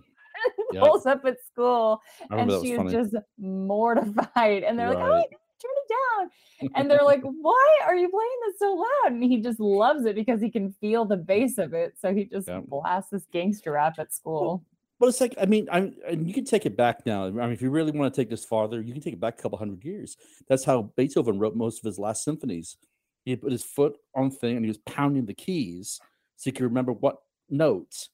Yep. 0.72 0.84
pulls 0.84 1.06
up 1.06 1.26
at 1.26 1.36
school 1.46 2.00
and 2.30 2.32
remember 2.32 2.54
that 2.54 2.60
was 2.60 2.68
she's 2.68 2.78
funny. 2.78 2.92
just 2.94 3.16
mortified 3.38 4.64
and 4.64 4.80
they're 4.80 4.90
like 4.94 5.04
oh 5.04 5.10
Right. 5.10 5.26
Turn 5.62 5.72
it 5.76 5.94
down 6.64 6.72
and 6.76 6.90
they're 6.90 7.04
like 7.04 7.22
why 7.22 7.78
are 7.86 7.94
you 7.94 8.08
playing 8.08 8.30
this 8.48 8.60
so 8.60 8.74
loud 8.74 9.12
and 9.12 9.22
he 9.22 9.42
just 9.42 9.60
loves 9.60 10.06
it 10.06 10.16
because 10.16 10.40
he 10.40 10.50
can 10.50 10.72
feel 10.80 11.04
the 11.04 11.18
bass 11.18 11.58
of 11.58 11.74
it 11.74 11.96
so 12.00 12.14
he 12.14 12.24
just 12.24 12.48
blasts 12.68 13.10
this 13.12 13.26
gangster 13.34 13.74
rap 13.74 13.96
at 14.00 14.14
school 14.14 14.64
But 15.00 15.08
it's 15.08 15.22
like, 15.22 15.36
I 15.42 15.46
mean, 15.46 15.68
I 15.72 15.92
and 16.08 16.28
you 16.28 16.34
can 16.34 16.46
take 16.46 16.66
it 16.66 16.76
back 16.76 17.06
now. 17.06 17.26
I 17.26 17.30
mean, 17.32 17.52
if 17.52 17.62
you 17.62 17.70
really 17.70 17.92
want 17.92 18.14
to 18.14 18.22
take 18.22 18.30
this 18.30 18.44
farther, 18.44 18.82
you 18.82 18.94
can 18.94 19.02
take 19.02 19.14
it 19.14 19.20
back 19.20 19.40
a 19.40 19.42
couple 19.42 19.58
hundred 19.58 19.84
years. 19.86 20.18
That's 20.48 20.66
how 20.66 20.92
Beethoven 20.98 21.40
wrote 21.40 21.56
most 21.56 21.80
of 21.80 21.86
his 21.86 21.98
last 21.98 22.24
symphonies. 22.24 22.78
He 23.24 23.36
put 23.36 23.52
his 23.52 23.64
foot 23.64 23.98
on 24.16 24.32
thing 24.32 24.56
and 24.56 24.66
he 24.66 24.70
was 24.70 24.80
pounding 24.80 25.26
the 25.26 25.34
keys 25.34 26.00
so 26.36 26.50
he 26.50 26.52
could 26.52 26.64
remember 26.64 26.92
what 26.92 27.18
notes 27.50 28.10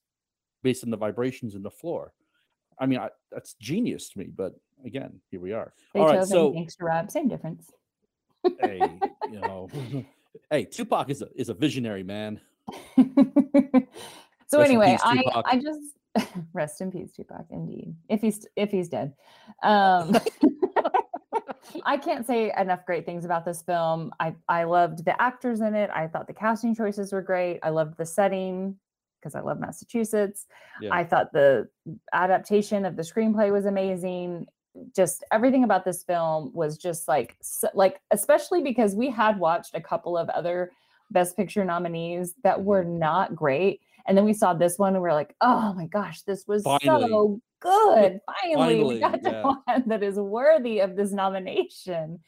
based 0.62 0.84
on 0.84 0.90
the 0.90 0.98
vibrations 0.98 1.56
in 1.56 1.64
the 1.64 1.72
floor. 1.72 2.14
I 2.80 2.86
mean, 2.86 3.00
I, 3.00 3.10
that's 3.32 3.54
genius 3.54 4.10
to 4.10 4.20
me. 4.20 4.26
But 4.36 4.54
again, 4.86 5.22
here 5.32 5.40
we 5.40 5.54
are. 5.54 5.74
All 5.96 6.04
Beethoven, 6.04 6.18
right, 6.18 6.28
so 6.28 6.52
gangster 6.52 6.86
rap 6.86 7.10
same 7.10 7.28
difference 7.28 7.72
hey, 8.62 8.80
you 9.32 9.40
know, 9.40 9.70
hey, 10.52 10.66
Tupac 10.66 11.10
is 11.10 11.22
a 11.22 11.28
is 11.36 11.50
a 11.50 11.54
visionary 11.54 12.04
man. 12.04 12.40
so 14.48 14.60
anyway 14.60 14.98
i 15.04 15.22
i 15.46 15.56
just 15.56 15.80
rest 16.54 16.82
in 16.82 16.92
peace 16.92 17.12
tupac 17.12 17.46
indeed 17.50 17.96
if 18.10 18.22
he's 18.22 18.46
if 18.56 18.72
he's 18.72 18.90
dead 18.90 19.14
um 19.64 20.16
I 21.86 21.98
can't 21.98 22.26
say 22.26 22.52
enough 22.58 22.86
great 22.86 23.06
things 23.06 23.26
about 23.26 23.46
this 23.46 23.62
film. 23.62 24.12
I 24.20 24.36
I 24.48 24.64
loved 24.64 25.04
the 25.04 25.20
actors 25.22 25.62
in 25.62 25.76
it. 25.76 25.90
I 25.94 26.08
thought 26.08 26.28
the 26.28 26.34
casting 26.34 26.76
choices 26.76 27.12
were 27.12 27.22
great. 27.22 27.60
I 27.64 27.70
loved 27.70 27.98
the 27.98 28.06
setting 28.06 28.78
because 29.20 29.36
I 29.36 29.42
love 29.42 29.60
Massachusetts. 29.60 30.46
Yeah. 30.82 30.94
I 30.94 31.04
thought 31.04 31.34
the 31.34 31.68
adaptation 32.14 32.86
of 32.86 32.96
the 32.96 33.02
screenplay 33.02 33.52
was 33.52 33.66
amazing. 33.66 34.48
Just 34.96 35.24
everything 35.32 35.64
about 35.64 35.86
this 35.86 36.04
film 36.04 36.52
was 36.54 36.78
just 36.78 37.08
like 37.08 37.36
like 37.74 38.00
especially 38.12 38.62
because 38.62 38.96
we 38.96 39.10
had 39.10 39.40
watched 39.40 39.76
a 39.76 39.82
couple 39.82 40.18
of 40.18 40.30
other 40.30 40.72
best 41.12 41.36
picture 41.36 41.66
nominees 41.66 42.36
that 42.44 42.64
were 42.64 42.84
Mm-hmm. 42.84 43.00
not 43.00 43.36
great 43.36 43.82
and 44.08 44.18
then 44.18 44.26
we 44.26 44.34
saw 44.34 44.54
this 44.54 44.78
one 44.78 44.94
and 44.94 45.02
we 45.04 45.10
are 45.10 45.14
like, 45.14 45.36
"Oh 45.42 45.74
my 45.74 45.88
gosh, 45.88 46.22
this 46.24 46.46
was 46.48 46.64
Finally. 46.64 47.10
so 47.10 47.42
good. 47.60 48.20
Finally, 48.42 48.76
we 48.76 48.82
Finally, 48.82 49.00
got 49.00 49.24
to 49.24 49.30
yeah. 49.32 49.42
one 49.66 49.84
that 49.88 50.04
is 50.04 50.16
worthy 50.18 50.80
of 50.80 50.96
this 50.96 51.12
nomination." 51.12 52.20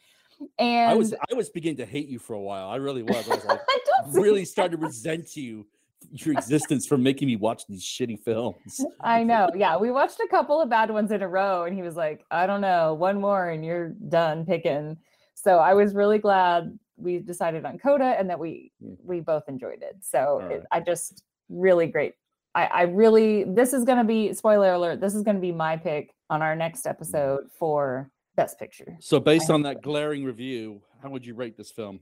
And 0.58 0.90
I 0.90 0.94
was 0.94 1.14
I 1.14 1.34
was 1.34 1.50
beginning 1.50 1.78
to 1.78 1.86
hate 1.86 2.08
you 2.08 2.18
for 2.18 2.34
a 2.34 2.40
while. 2.40 2.68
I 2.68 2.76
really 2.76 3.02
was. 3.02 3.28
I 3.28 3.34
was 3.34 3.44
like, 3.44 3.60
I 3.68 3.78
don't 4.02 4.12
really 4.22 4.44
started 4.44 4.78
to 4.80 4.86
resent 4.86 5.36
you, 5.36 5.66
your 6.12 6.32
existence 6.34 6.86
for 6.86 6.96
making 6.96 7.26
me 7.26 7.34
watch 7.36 7.66
these 7.66 7.82
shitty 7.82 8.20
films. 8.20 8.80
I 9.00 9.24
know. 9.24 9.48
Yeah, 9.56 9.76
we 9.78 9.90
watched 9.90 10.20
a 10.20 10.28
couple 10.28 10.60
of 10.60 10.68
bad 10.70 10.90
ones 10.90 11.10
in 11.10 11.22
a 11.22 11.28
row, 11.28 11.64
and 11.64 11.74
he 11.74 11.82
was 11.82 11.96
like, 11.96 12.24
"I 12.30 12.46
don't 12.46 12.60
know, 12.60 12.94
one 12.94 13.20
more, 13.20 13.48
and 13.50 13.64
you're 13.64 13.88
done 13.88 14.46
picking." 14.46 14.96
So 15.34 15.58
I 15.58 15.74
was 15.74 15.94
really 15.94 16.18
glad 16.18 16.78
we 16.96 17.18
decided 17.18 17.64
on 17.64 17.78
Coda, 17.78 18.14
and 18.18 18.30
that 18.30 18.38
we 18.38 18.70
Mm. 18.84 18.96
we 19.02 19.18
both 19.20 19.48
enjoyed 19.48 19.82
it. 19.82 19.96
So 20.02 20.40
All 20.40 20.50
it. 20.50 20.64
I 20.70 20.80
just 20.80 21.24
really 21.48 21.86
great. 21.86 22.14
I, 22.54 22.64
I 22.66 22.82
really 22.82 23.44
this 23.44 23.72
is 23.72 23.84
going 23.84 23.98
to 23.98 24.04
be 24.04 24.32
spoiler 24.32 24.72
alert. 24.72 25.00
This 25.00 25.14
is 25.14 25.22
going 25.22 25.36
to 25.36 25.40
be 25.40 25.52
my 25.52 25.76
pick 25.76 26.12
on 26.30 26.42
our 26.42 26.56
next 26.56 26.86
episode 26.86 27.44
for 27.58 28.10
Best 28.36 28.58
Picture. 28.58 28.96
So 29.00 29.20
based 29.20 29.50
on 29.50 29.62
that 29.62 29.82
glaring 29.82 30.24
review, 30.24 30.82
how 31.02 31.10
would 31.10 31.24
you 31.26 31.34
rate 31.34 31.56
this 31.56 31.70
film? 31.70 32.00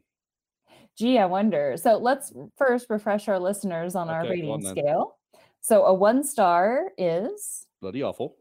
Gee, 0.96 1.18
I 1.18 1.26
wonder. 1.26 1.76
So 1.76 1.96
let's 1.98 2.32
first 2.56 2.86
refresh 2.88 3.28
our 3.28 3.38
listeners 3.38 3.94
on 3.94 4.08
our 4.08 4.20
Okay, 4.20 4.28
on 4.28 4.30
rating 4.30 4.60
then. 4.62 4.72
scale. 4.76 5.18
So 5.60 5.84
a 5.84 5.92
one 5.94 6.22
star 6.24 6.92
is, 6.96 7.66
Bloody 7.82 8.02
awful, 8.02 8.36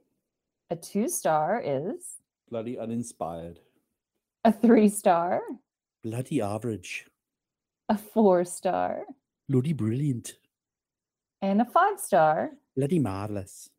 a 0.70 0.76
two 0.76 1.10
star 1.10 1.62
is, 1.64 2.16
bloody 2.50 2.78
uninspired, 2.78 3.60
a 4.44 4.52
three 4.52 4.90
star, 4.90 5.42
bloody 6.04 6.42
average, 6.42 7.08
a 7.90 7.98
four 7.98 8.46
star, 8.46 9.04
bloody 9.50 9.74
brilliant, 9.74 10.36
and 11.42 11.62
a 11.62 11.66
five 11.66 12.00
star. 12.00 12.52
bloody 12.76 13.00
marvelous. 13.00 13.70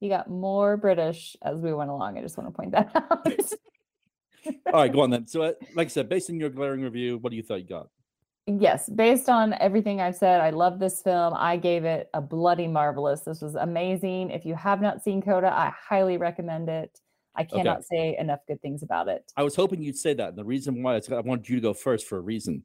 You 0.00 0.08
got 0.08 0.30
more 0.30 0.76
British 0.76 1.36
as 1.42 1.58
we 1.60 1.72
went 1.72 1.90
along. 1.90 2.18
I 2.18 2.22
just 2.22 2.38
want 2.38 2.48
to 2.48 2.56
point 2.56 2.72
that 2.72 2.90
out. 2.94 3.26
All 4.72 4.80
right, 4.80 4.92
go 4.92 5.00
on 5.00 5.10
then. 5.10 5.26
So, 5.26 5.42
uh, 5.42 5.52
like 5.74 5.86
I 5.86 5.88
said, 5.88 6.08
based 6.08 6.30
on 6.30 6.38
your 6.38 6.50
glaring 6.50 6.82
review, 6.82 7.18
what 7.18 7.30
do 7.30 7.36
you 7.36 7.42
thought 7.42 7.60
you 7.60 7.66
got? 7.66 7.88
yes, 8.48 8.88
based 8.88 9.28
on 9.28 9.54
everything 9.54 10.00
I've 10.00 10.16
said, 10.16 10.40
I 10.40 10.50
love 10.50 10.78
this 10.78 11.02
film. 11.02 11.34
I 11.36 11.56
gave 11.56 11.84
it 11.84 12.08
a 12.14 12.20
bloody 12.20 12.66
marvelous. 12.66 13.20
This 13.20 13.42
was 13.42 13.54
amazing. 13.54 14.30
If 14.30 14.46
you 14.46 14.54
have 14.54 14.80
not 14.80 15.02
seen 15.02 15.20
Coda, 15.20 15.52
I 15.52 15.72
highly 15.78 16.16
recommend 16.16 16.68
it. 16.68 16.98
I 17.34 17.44
cannot 17.44 17.84
say 17.84 18.16
enough 18.18 18.40
good 18.48 18.60
things 18.62 18.82
about 18.82 19.08
it. 19.08 19.30
I 19.36 19.42
was 19.44 19.54
hoping 19.54 19.82
you'd 19.82 19.96
say 19.96 20.14
that. 20.14 20.30
And 20.30 20.38
the 20.38 20.44
reason 20.44 20.82
why 20.82 20.96
is 20.96 21.08
I 21.10 21.20
wanted 21.20 21.48
you 21.48 21.56
to 21.56 21.62
go 21.62 21.74
first 21.74 22.06
for 22.06 22.18
a 22.18 22.20
reason. 22.20 22.64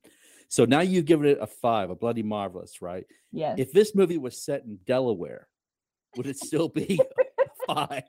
So 0.54 0.66
now 0.66 0.82
you've 0.82 1.06
given 1.06 1.26
it 1.26 1.40
a 1.42 1.48
five, 1.48 1.90
a 1.90 1.96
bloody 1.96 2.22
marvelous, 2.22 2.80
right? 2.80 3.06
Yes. 3.32 3.56
If 3.58 3.72
this 3.72 3.96
movie 3.96 4.20
was 4.20 4.46
set 4.46 4.64
in 4.66 4.78
Delaware, 4.86 5.48
would 6.16 6.28
it 6.28 6.38
still 6.38 6.70
be 6.70 7.00
five? 7.66 8.04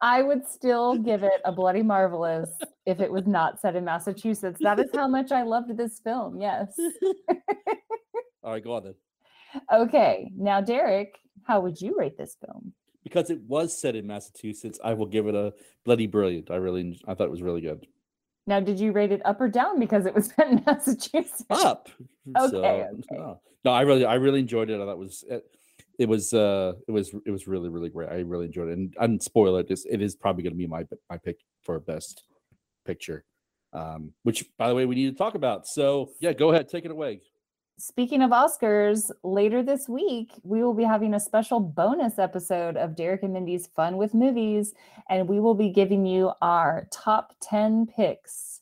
I 0.00 0.22
would 0.22 0.44
still 0.48 0.98
give 0.98 1.22
it 1.22 1.40
a 1.44 1.52
bloody 1.52 1.84
marvelous 1.84 2.50
if 2.84 2.98
it 2.98 3.12
was 3.12 3.28
not 3.28 3.60
set 3.60 3.76
in 3.76 3.84
Massachusetts. 3.84 4.58
That 4.60 4.80
is 4.80 4.90
how 4.92 5.06
much 5.06 5.30
I 5.30 5.44
loved 5.44 5.76
this 5.76 6.00
film. 6.02 6.40
Yes. 6.40 6.74
All 8.42 8.50
right, 8.50 8.64
go 8.64 8.72
on 8.72 8.82
then. 8.82 8.94
Okay. 9.72 10.32
Now, 10.36 10.60
Derek, 10.62 11.16
how 11.44 11.60
would 11.60 11.80
you 11.80 11.94
rate 11.96 12.18
this 12.18 12.36
film? 12.44 12.72
Because 13.04 13.30
it 13.30 13.40
was 13.46 13.80
set 13.80 13.94
in 13.94 14.04
Massachusetts, 14.04 14.80
I 14.82 14.94
will 14.94 15.06
give 15.06 15.28
it 15.28 15.36
a 15.36 15.52
bloody 15.84 16.08
brilliant. 16.08 16.50
I 16.50 16.56
really, 16.56 17.00
I 17.06 17.14
thought 17.14 17.28
it 17.28 17.30
was 17.30 17.40
really 17.40 17.60
good. 17.60 17.86
Now, 18.46 18.60
did 18.60 18.78
you 18.78 18.92
rate 18.92 19.12
it 19.12 19.22
up 19.24 19.40
or 19.40 19.48
down 19.48 19.80
because 19.80 20.06
it 20.06 20.14
was 20.14 20.32
in 20.42 20.62
Massachusetts? 20.66 21.44
Up. 21.50 21.88
Okay, 22.38 22.56
okay. 22.58 23.00
No. 23.12 23.40
no, 23.64 23.70
I 23.70 23.82
really, 23.82 24.04
I 24.04 24.14
really 24.14 24.40
enjoyed 24.40 24.70
it. 24.70 24.76
I 24.76 24.84
thought 24.84 24.92
it 24.92 24.98
was, 24.98 25.24
it, 25.28 25.44
it 25.98 26.08
was, 26.08 26.34
uh, 26.34 26.74
it 26.86 26.92
was, 26.92 27.14
it 27.24 27.30
was 27.30 27.46
really, 27.48 27.68
really 27.68 27.88
great. 27.88 28.10
I 28.10 28.20
really 28.20 28.46
enjoyed 28.46 28.68
it. 28.68 28.72
And, 28.78 28.94
and 29.00 29.22
spoiler, 29.22 29.60
it 29.60 29.70
is, 29.70 29.86
it 29.90 30.02
is 30.02 30.14
probably 30.16 30.42
going 30.42 30.52
to 30.52 30.58
be 30.58 30.66
my, 30.66 30.84
my 31.08 31.16
pick 31.18 31.38
for 31.62 31.78
best 31.80 32.24
picture. 32.84 33.24
um, 33.74 34.12
which, 34.22 34.44
by 34.56 34.68
the 34.68 34.74
way, 34.74 34.86
we 34.86 34.94
need 34.94 35.10
to 35.10 35.16
talk 35.18 35.34
about. 35.34 35.66
So, 35.66 36.12
yeah, 36.20 36.32
go 36.32 36.50
ahead, 36.52 36.68
take 36.68 36.84
it 36.84 36.90
away. 36.90 37.20
Speaking 37.76 38.22
of 38.22 38.30
Oscars, 38.30 39.10
later 39.24 39.60
this 39.60 39.88
week, 39.88 40.30
we 40.44 40.62
will 40.62 40.74
be 40.74 40.84
having 40.84 41.12
a 41.12 41.20
special 41.20 41.58
bonus 41.58 42.20
episode 42.20 42.76
of 42.76 42.94
Derek 42.94 43.24
and 43.24 43.32
Mindy's 43.32 43.66
Fun 43.66 43.96
with 43.96 44.14
Movies, 44.14 44.74
and 45.10 45.28
we 45.28 45.40
will 45.40 45.56
be 45.56 45.70
giving 45.70 46.06
you 46.06 46.30
our 46.40 46.86
top 46.92 47.34
10 47.40 47.86
picks 47.86 48.60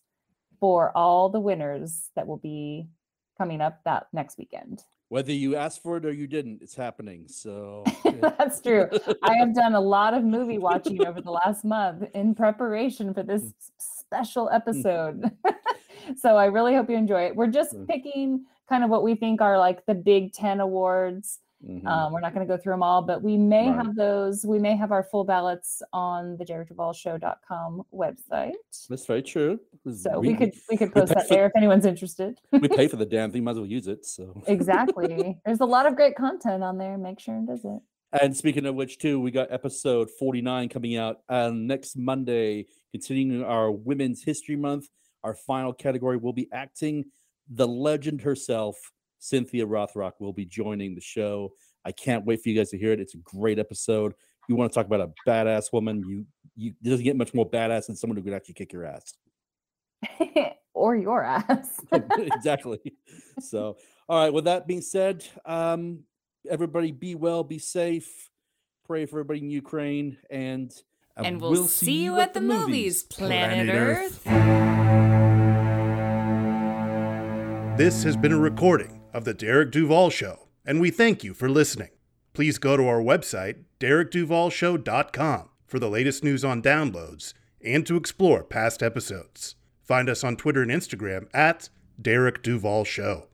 for 0.59 0.97
all 0.97 1.29
the 1.29 1.41
winners 1.41 2.09
that 2.17 2.27
will 2.27 2.39
be 2.39 2.89
coming 3.37 3.61
up 3.61 3.85
that 3.85 4.07
next 4.15 4.39
weekend. 4.39 4.83
Whether 5.11 5.33
you 5.33 5.57
asked 5.57 5.83
for 5.83 5.99
it 5.99 6.07
or 6.07 6.13
you 6.13 6.27
didn't, 6.27 6.63
it's 6.63 6.75
happening. 6.75 7.27
So 7.29 7.85
that's 8.39 8.63
true. 8.63 8.89
I 9.23 9.37
have 9.37 9.55
done 9.55 9.75
a 9.75 9.81
lot 9.81 10.15
of 10.15 10.25
movie 10.25 10.57
watching 10.57 11.07
over 11.07 11.21
the 11.21 11.31
last 11.31 11.67
month 11.67 12.05
in 12.15 12.35
preparation 12.35 13.13
for 13.13 13.23
this 13.23 13.43
special 13.79 14.49
episode. 14.49 15.31
so 16.17 16.39
I 16.39 16.47
really 16.47 16.75
hope 16.75 16.89
you 16.89 16.97
enjoy 16.97 17.25
it. 17.25 17.37
We're 17.37 17.49
just 17.49 17.75
mm. 17.75 17.87
picking 17.87 18.47
kind 18.73 18.83
of 18.83 18.89
what 18.89 19.03
we 19.03 19.15
think 19.15 19.43
are 19.43 19.59
like 19.59 19.85
the 19.85 19.95
big 19.95 20.33
10 20.33 20.61
awards. 20.61 21.41
Mm-hmm. 21.63 21.87
Um, 21.87 22.11
we're 22.11 22.21
not 22.21 22.35
going 22.35 22.47
to 22.47 22.51
go 22.51 22.61
through 22.61 22.73
them 22.73 22.83
all, 22.83 23.03
but 23.03 23.23
we 23.23 23.37
may 23.37 23.69
right. 23.69 23.77
have 23.77 23.95
those. 23.95 24.47
We 24.47 24.59
may 24.59 24.75
have 24.77 24.93
our 24.93 25.03
full 25.03 25.25
ballots 25.25 25.83
on 25.93 26.39
the 26.39 26.45
DerekDuvallShow.com 26.47 27.83
website. 27.95 28.55
That's 28.89 29.05
very 29.07 29.23
true. 29.23 29.61
So 29.95 30.19
we, 30.19 30.29
we 30.29 30.35
could 30.35 30.55
we 30.71 30.77
could 30.79 30.93
post 30.93 31.11
we 31.11 31.15
that 31.17 31.29
for, 31.29 31.35
there 31.35 31.47
if 31.47 31.53
anyone's 31.55 31.85
interested. 31.85 32.39
we 32.53 32.67
pay 32.67 32.89
for 32.89 32.97
the 32.97 33.07
damn 33.15 33.31
thing, 33.31 33.45
might 33.45 33.53
as 33.53 33.59
well 33.59 33.67
use 33.67 33.87
it. 33.89 34.07
So 34.07 34.43
exactly. 34.47 35.39
There's 35.47 35.61
a 35.61 35.67
lot 35.67 35.85
of 35.85 35.95
great 35.95 36.17
content 36.17 36.65
on 36.65 36.79
there. 36.79 36.97
Make 36.97 37.21
sure 37.21 37.35
and 37.35 37.47
visit. 37.47 37.81
And 38.21 38.37
speaking 38.37 38.67
of 38.67 38.75
which, 38.75 38.99
too, 38.99 39.21
we 39.21 39.31
got 39.31 39.53
episode 39.53 40.11
49 40.19 40.69
coming 40.69 40.97
out 40.97 41.19
uh, 41.29 41.51
next 41.55 41.97
Monday, 41.97 42.67
continuing 42.91 43.45
our 43.45 43.71
Women's 43.71 44.25
History 44.25 44.57
Month. 44.57 44.89
Our 45.23 45.35
final 45.35 45.73
category 45.73 46.17
will 46.17 46.33
be 46.33 46.49
acting 46.53 47.05
the 47.55 47.67
legend 47.67 48.23
herself, 48.23 48.77
Cynthia 49.19 49.67
Rothrock, 49.67 50.13
will 50.19 50.33
be 50.33 50.45
joining 50.45 50.95
the 50.95 51.01
show. 51.01 51.53
I 51.85 51.93
can't 51.93 52.25
wait 52.25 52.43
for 52.43 52.49
you 52.49 52.57
guys 52.57 52.71
to 52.71 52.79
hear 52.79 52.93
it. 52.93 53.01
It's 53.01 53.15
a 53.15 53.19
great 53.19 53.59
episode. 53.59 54.15
You 54.49 54.57
want 54.57 54.73
to 54.73 54.75
talk 54.75 54.87
about 54.87 55.01
a 55.01 55.13
badass 55.29 55.73
woman? 55.73 56.03
You 56.07 56.27
you 56.57 56.75
it 56.85 56.89
doesn't 56.89 57.05
get 57.05 57.17
much 57.17 57.35
more 57.35 57.49
badass 57.49 57.87
than 57.87 57.97
someone 57.97 58.17
who 58.17 58.23
could 58.23 58.35
actually 58.35 58.55
kick 58.55 58.73
your 58.73 58.85
ass. 58.85 59.15
or 60.75 60.97
your 60.97 61.23
ass. 61.23 61.81
exactly. 62.19 62.81
So, 63.41 63.77
all 64.09 64.25
right. 64.25 64.33
With 64.33 64.45
that 64.45 64.67
being 64.67 64.81
said, 64.81 65.25
um, 65.45 66.01
everybody 66.49 66.93
be 66.93 67.15
well, 67.15 67.45
be 67.45 67.59
safe. 67.59 68.31
Pray 68.85 69.07
for 69.07 69.21
everybody 69.21 69.41
in 69.41 69.51
Ukraine, 69.51 70.19
and 70.29 70.73
and 71.17 71.41
we'll, 71.41 71.53
we'll 71.53 71.69
see, 71.69 71.87
see 71.87 72.03
you 72.05 72.17
at, 72.17 72.29
at 72.29 72.35
the 72.35 72.41
movies, 72.41 72.67
movies 72.67 73.03
Planet, 73.05 73.67
Planet 73.67 73.75
Earth. 73.75 74.27
Earth. 74.27 74.82
This 77.75 78.03
has 78.03 78.19
been 78.19 78.33
a 78.33 78.39
recording 78.39 79.01
of 79.15 79.25
The 79.25 79.33
Derek 79.33 79.71
Duval 79.71 80.11
Show, 80.11 80.49
and 80.67 80.79
we 80.79 80.91
thank 80.91 81.25
you 81.25 81.33
for 81.33 81.49
listening. 81.49 81.89
Please 82.35 82.59
go 82.59 82.77
to 82.77 82.87
our 82.87 83.01
website, 83.01 83.65
derekduvallshow.com, 83.81 85.49
for 85.67 85.79
the 85.79 85.89
latest 85.89 86.23
news 86.23 86.45
on 86.45 86.61
downloads 86.61 87.33
and 87.65 87.87
to 87.87 87.97
explore 87.97 88.45
past 88.45 88.83
episodes. 88.83 89.57
Find 89.83 90.11
us 90.11 90.23
on 90.23 90.37
Twitter 90.37 90.61
and 90.61 90.71
Instagram 90.71 91.29
at 91.33 91.71
Derek 92.01 92.43
Duval 92.43 92.85
Show. 92.85 93.29